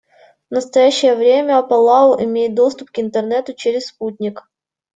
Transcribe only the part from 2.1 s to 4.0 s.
имеет доступ к Интернету через